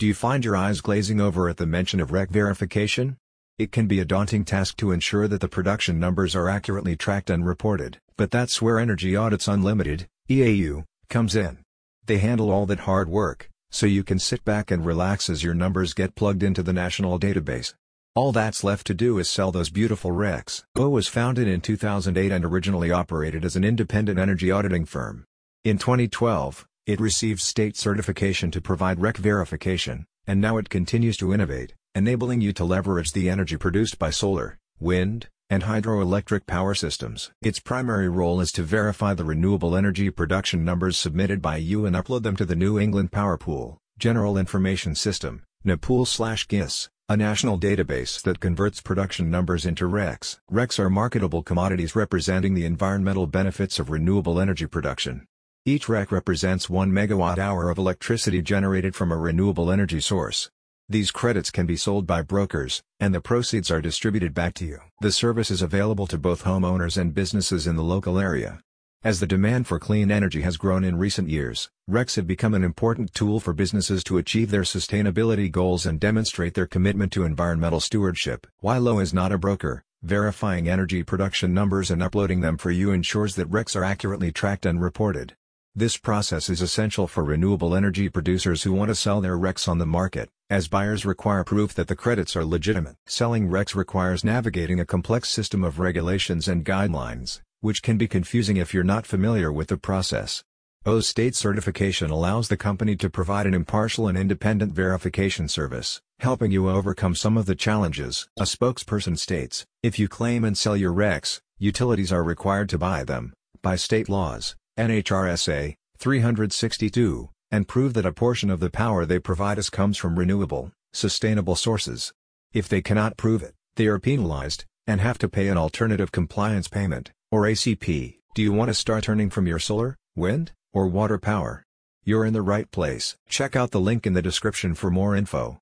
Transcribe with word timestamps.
Do 0.00 0.06
you 0.06 0.14
find 0.14 0.42
your 0.46 0.56
eyes 0.56 0.80
glazing 0.80 1.20
over 1.20 1.50
at 1.50 1.58
the 1.58 1.66
mention 1.66 2.00
of 2.00 2.10
REC 2.10 2.30
verification? 2.30 3.18
It 3.58 3.70
can 3.70 3.86
be 3.86 4.00
a 4.00 4.06
daunting 4.06 4.46
task 4.46 4.78
to 4.78 4.92
ensure 4.92 5.28
that 5.28 5.42
the 5.42 5.46
production 5.46 6.00
numbers 6.00 6.34
are 6.34 6.48
accurately 6.48 6.96
tracked 6.96 7.28
and 7.28 7.44
reported, 7.44 7.98
but 8.16 8.30
that's 8.30 8.62
where 8.62 8.78
Energy 8.78 9.14
Audits 9.14 9.46
Unlimited, 9.46 10.08
EAU, 10.30 10.84
comes 11.10 11.36
in. 11.36 11.58
They 12.06 12.16
handle 12.16 12.50
all 12.50 12.64
that 12.64 12.88
hard 12.88 13.10
work, 13.10 13.50
so 13.70 13.84
you 13.84 14.02
can 14.02 14.18
sit 14.18 14.42
back 14.42 14.70
and 14.70 14.86
relax 14.86 15.28
as 15.28 15.44
your 15.44 15.52
numbers 15.52 15.92
get 15.92 16.14
plugged 16.14 16.42
into 16.42 16.62
the 16.62 16.72
national 16.72 17.20
database. 17.20 17.74
All 18.14 18.32
that's 18.32 18.64
left 18.64 18.86
to 18.86 18.94
do 18.94 19.18
is 19.18 19.28
sell 19.28 19.52
those 19.52 19.68
beautiful 19.68 20.12
RECs. 20.12 20.64
O 20.76 20.88
was 20.88 21.08
founded 21.08 21.46
in 21.46 21.60
2008 21.60 22.32
and 22.32 22.46
originally 22.46 22.90
operated 22.90 23.44
as 23.44 23.54
an 23.54 23.64
independent 23.64 24.18
energy 24.18 24.50
auditing 24.50 24.86
firm. 24.86 25.26
In 25.62 25.76
2012, 25.76 26.66
it 26.86 27.00
received 27.00 27.40
state 27.40 27.76
certification 27.76 28.50
to 28.50 28.60
provide 28.60 29.00
REC 29.00 29.16
verification, 29.16 30.06
and 30.26 30.40
now 30.40 30.56
it 30.56 30.68
continues 30.68 31.16
to 31.18 31.32
innovate, 31.32 31.74
enabling 31.94 32.40
you 32.40 32.52
to 32.52 32.64
leverage 32.64 33.12
the 33.12 33.28
energy 33.28 33.56
produced 33.56 33.98
by 33.98 34.10
solar, 34.10 34.58
wind, 34.78 35.28
and 35.50 35.64
hydroelectric 35.64 36.46
power 36.46 36.74
systems. 36.74 37.32
Its 37.42 37.58
primary 37.58 38.08
role 38.08 38.40
is 38.40 38.52
to 38.52 38.62
verify 38.62 39.12
the 39.12 39.24
renewable 39.24 39.76
energy 39.76 40.08
production 40.08 40.64
numbers 40.64 40.96
submitted 40.96 41.42
by 41.42 41.56
you 41.56 41.84
and 41.86 41.96
upload 41.96 42.22
them 42.22 42.36
to 42.36 42.44
the 42.44 42.54
New 42.54 42.78
England 42.78 43.10
Power 43.10 43.36
Pool, 43.36 43.78
General 43.98 44.38
Information 44.38 44.94
System, 44.94 45.42
NEPOOL/GIS, 45.64 46.88
a 47.08 47.16
national 47.16 47.58
database 47.58 48.22
that 48.22 48.38
converts 48.38 48.80
production 48.80 49.28
numbers 49.28 49.66
into 49.66 49.88
RECs. 49.88 50.38
RECs 50.50 50.78
are 50.78 50.88
marketable 50.88 51.42
commodities 51.42 51.96
representing 51.96 52.54
the 52.54 52.64
environmental 52.64 53.26
benefits 53.26 53.80
of 53.80 53.90
renewable 53.90 54.40
energy 54.40 54.66
production. 54.66 55.26
Each 55.66 55.90
REC 55.90 56.10
represents 56.10 56.70
1 56.70 56.90
megawatt-hour 56.90 57.68
of 57.68 57.76
electricity 57.76 58.40
generated 58.40 58.94
from 58.94 59.12
a 59.12 59.16
renewable 59.18 59.70
energy 59.70 60.00
source. 60.00 60.48
These 60.88 61.10
credits 61.10 61.50
can 61.50 61.66
be 61.66 61.76
sold 61.76 62.06
by 62.06 62.22
brokers, 62.22 62.82
and 62.98 63.14
the 63.14 63.20
proceeds 63.20 63.70
are 63.70 63.82
distributed 63.82 64.32
back 64.32 64.54
to 64.54 64.64
you. 64.64 64.78
The 65.02 65.12
service 65.12 65.50
is 65.50 65.60
available 65.60 66.06
to 66.06 66.16
both 66.16 66.44
homeowners 66.44 66.96
and 66.96 67.12
businesses 67.12 67.66
in 67.66 67.76
the 67.76 67.82
local 67.82 68.18
area. 68.18 68.60
As 69.04 69.20
the 69.20 69.26
demand 69.26 69.66
for 69.66 69.78
clean 69.78 70.10
energy 70.10 70.40
has 70.40 70.56
grown 70.56 70.82
in 70.82 70.96
recent 70.96 71.28
years, 71.28 71.68
RECs 71.90 72.16
have 72.16 72.26
become 72.26 72.54
an 72.54 72.64
important 72.64 73.12
tool 73.12 73.38
for 73.38 73.52
businesses 73.52 74.02
to 74.04 74.16
achieve 74.16 74.50
their 74.50 74.62
sustainability 74.62 75.52
goals 75.52 75.84
and 75.84 76.00
demonstrate 76.00 76.54
their 76.54 76.66
commitment 76.66 77.12
to 77.12 77.24
environmental 77.24 77.80
stewardship. 77.80 78.46
While 78.60 78.88
O 78.88 78.98
is 78.98 79.12
not 79.12 79.30
a 79.30 79.36
broker, 79.36 79.84
verifying 80.02 80.70
energy 80.70 81.02
production 81.02 81.52
numbers 81.52 81.90
and 81.90 82.02
uploading 82.02 82.40
them 82.40 82.56
for 82.56 82.70
you 82.70 82.92
ensures 82.92 83.34
that 83.36 83.50
RECs 83.50 83.76
are 83.76 83.84
accurately 83.84 84.32
tracked 84.32 84.64
and 84.64 84.80
reported. 84.80 85.34
This 85.76 85.96
process 85.96 86.50
is 86.50 86.62
essential 86.62 87.06
for 87.06 87.22
renewable 87.22 87.76
energy 87.76 88.08
producers 88.08 88.64
who 88.64 88.72
want 88.72 88.88
to 88.88 88.94
sell 88.96 89.20
their 89.20 89.38
RECs 89.38 89.68
on 89.68 89.78
the 89.78 89.86
market, 89.86 90.28
as 90.50 90.66
buyers 90.66 91.06
require 91.06 91.44
proof 91.44 91.74
that 91.74 91.86
the 91.86 91.94
credits 91.94 92.34
are 92.34 92.44
legitimate. 92.44 92.96
Selling 93.06 93.48
RECs 93.48 93.76
requires 93.76 94.24
navigating 94.24 94.80
a 94.80 94.84
complex 94.84 95.28
system 95.28 95.62
of 95.62 95.78
regulations 95.78 96.48
and 96.48 96.64
guidelines, 96.64 97.40
which 97.60 97.84
can 97.84 97.96
be 97.96 98.08
confusing 98.08 98.56
if 98.56 98.74
you're 98.74 98.82
not 98.82 99.06
familiar 99.06 99.52
with 99.52 99.68
the 99.68 99.76
process. 99.76 100.42
O's 100.84 101.06
state 101.06 101.36
certification 101.36 102.10
allows 102.10 102.48
the 102.48 102.56
company 102.56 102.96
to 102.96 103.08
provide 103.08 103.46
an 103.46 103.54
impartial 103.54 104.08
and 104.08 104.18
independent 104.18 104.72
verification 104.72 105.46
service, 105.46 106.00
helping 106.18 106.50
you 106.50 106.68
overcome 106.68 107.14
some 107.14 107.36
of 107.36 107.46
the 107.46 107.54
challenges. 107.54 108.26
A 108.40 108.42
spokesperson 108.42 109.16
states, 109.16 109.64
if 109.84 110.00
you 110.00 110.08
claim 110.08 110.42
and 110.44 110.58
sell 110.58 110.76
your 110.76 110.92
RECs, 110.92 111.40
utilities 111.60 112.10
are 112.10 112.24
required 112.24 112.68
to 112.70 112.78
buy 112.78 113.04
them, 113.04 113.34
by 113.62 113.76
state 113.76 114.08
laws. 114.08 114.56
NHRSA 114.78 115.74
362, 115.98 117.28
and 117.50 117.68
prove 117.68 117.94
that 117.94 118.06
a 118.06 118.12
portion 118.12 118.50
of 118.50 118.60
the 118.60 118.70
power 118.70 119.04
they 119.04 119.18
provide 119.18 119.58
us 119.58 119.68
comes 119.68 119.96
from 119.96 120.18
renewable, 120.18 120.72
sustainable 120.92 121.56
sources. 121.56 122.12
If 122.52 122.68
they 122.68 122.80
cannot 122.80 123.16
prove 123.16 123.42
it, 123.42 123.54
they 123.76 123.86
are 123.86 123.98
penalized, 123.98 124.64
and 124.86 125.00
have 125.00 125.18
to 125.18 125.28
pay 125.28 125.48
an 125.48 125.58
alternative 125.58 126.12
compliance 126.12 126.68
payment, 126.68 127.12
or 127.30 127.42
ACP. 127.42 128.18
Do 128.34 128.42
you 128.42 128.52
want 128.52 128.68
to 128.68 128.74
start 128.74 129.08
earning 129.08 129.30
from 129.30 129.46
your 129.46 129.58
solar, 129.58 129.96
wind, 130.16 130.52
or 130.72 130.86
water 130.86 131.18
power? 131.18 131.64
You're 132.04 132.24
in 132.24 132.32
the 132.32 132.42
right 132.42 132.70
place. 132.70 133.16
Check 133.28 133.54
out 133.54 133.72
the 133.72 133.80
link 133.80 134.06
in 134.06 134.14
the 134.14 134.22
description 134.22 134.74
for 134.74 134.90
more 134.90 135.14
info. 135.14 135.58